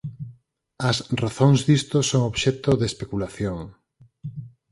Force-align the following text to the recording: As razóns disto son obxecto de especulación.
As 0.89 0.97
razóns 1.23 1.59
disto 1.69 1.97
son 2.09 2.21
obxecto 2.31 2.71
de 2.79 2.85
especulación. 2.91 3.57